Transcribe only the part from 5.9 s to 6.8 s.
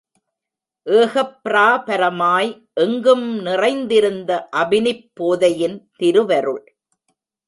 திருவருள்.